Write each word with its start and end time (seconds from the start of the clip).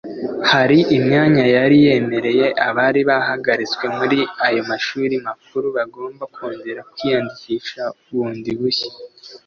hari 0.51 0.77
imyanya 0.97 1.45
yari 1.55 1.75
yemereye 1.85 2.45
abari 2.67 3.01
barahagaritwse 3.09 3.85
muri 3.97 4.19
ayo 4.47 4.61
mashuri 4.69 5.15
makuru 5.27 5.65
bagomba 5.77 6.23
kongera 6.35 6.81
kwiyandikisha 6.93 7.81
bundi 8.09 8.51
bushya. 8.59 8.91